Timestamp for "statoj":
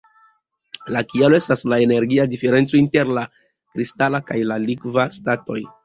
5.21-5.65